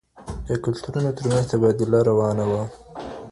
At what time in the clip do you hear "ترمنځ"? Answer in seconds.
1.17-1.45